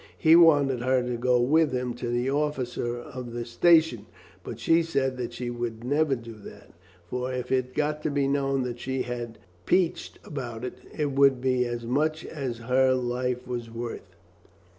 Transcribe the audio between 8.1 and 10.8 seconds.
known that she had peached about it,